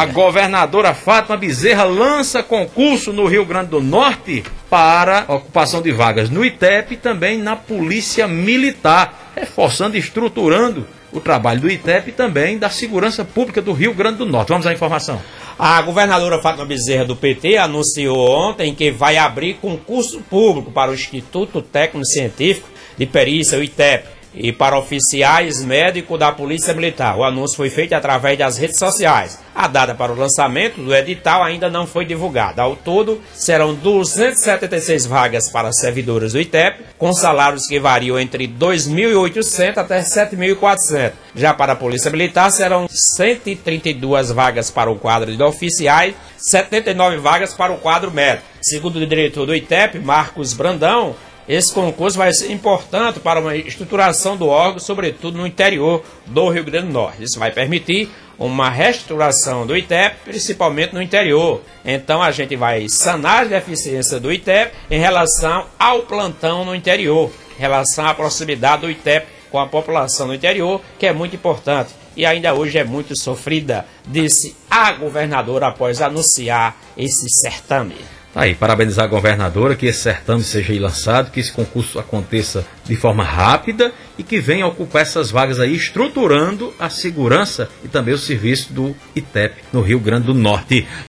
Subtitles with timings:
[0.00, 6.30] A governadora Fátima Bezerra lança concurso no Rio Grande do Norte para ocupação de vagas
[6.30, 12.12] no ITEP e também na Polícia Militar, reforçando e estruturando o trabalho do ITEP e
[12.12, 14.48] também da Segurança Pública do Rio Grande do Norte.
[14.48, 15.20] Vamos à informação.
[15.58, 20.94] A governadora Fátima Bezerra do PT anunciou ontem que vai abrir concurso público para o
[20.94, 27.16] Instituto Técnico Científico de Perícia, o ITEP e para oficiais médicos da Polícia Militar.
[27.16, 29.38] O anúncio foi feito através das redes sociais.
[29.60, 32.62] A data para o lançamento do edital ainda não foi divulgada.
[32.62, 39.76] Ao todo, serão 276 vagas para servidores do ITEP, com salários que variam entre 2.800
[39.76, 41.12] até 7.400.
[41.34, 47.52] Já para a Polícia Militar, serão 132 vagas para o quadro de oficiais, 79 vagas
[47.52, 48.46] para o quadro médico.
[48.62, 51.14] Segundo o diretor do ITEP, Marcos Brandão,
[51.48, 56.64] esse concurso vai ser importante para uma estruturação do órgão, sobretudo no interior do Rio
[56.64, 57.22] Grande do Norte.
[57.22, 58.08] Isso vai permitir
[58.38, 61.60] uma reestruturação do ITEP, principalmente no interior.
[61.84, 67.30] Então a gente vai sanar as deficiências do ITEP em relação ao plantão no interior,
[67.58, 72.00] em relação à proximidade do ITEP com a população do interior, que é muito importante
[72.16, 77.96] e ainda hoje é muito sofrida, disse a governadora após anunciar esse certame.
[78.32, 82.94] Tá aí, parabenizar a governadora, que esse certame seja lançado, que esse concurso aconteça de
[82.94, 88.18] forma rápida e que venha ocupar essas vagas aí, estruturando a segurança e também o
[88.18, 90.86] serviço do ITEP no Rio Grande do Norte.